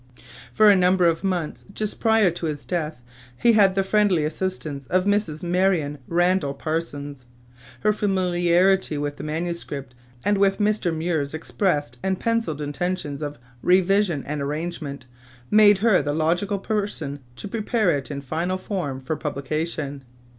[0.51, 3.03] For a number of months just prior to his death
[3.37, 5.43] he had the friendly assistance of Mrs.
[5.43, 7.25] Marion Randall Parsons.
[7.81, 9.93] Her familiarity with the manuscript,
[10.25, 10.91] and with Mr.
[10.91, 15.05] Muir's expressed and penciled intentions of revision and arrangement,
[15.51, 20.03] made her the logical person to prepare it in final form for publication.